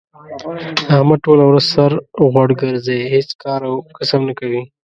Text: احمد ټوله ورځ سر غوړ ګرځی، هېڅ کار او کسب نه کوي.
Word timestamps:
احمد 0.95 1.19
ټوله 1.25 1.43
ورځ 1.45 1.65
سر 1.73 1.91
غوړ 2.31 2.49
ګرځی، 2.61 2.99
هېڅ 3.13 3.29
کار 3.43 3.61
او 3.69 3.73
کسب 3.97 4.19
نه 4.27 4.33
کوي. 4.39 4.61